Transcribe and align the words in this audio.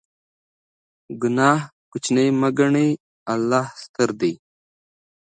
ګناه 1.21 1.61
کوچنۍ 1.91 2.27
مه 2.39 2.49
ګڼئ، 2.57 2.89
الله 3.33 3.63
ستر 3.81 4.09
دی. 4.19 4.33